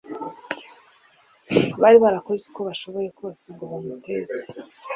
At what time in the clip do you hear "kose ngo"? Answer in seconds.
3.19-3.63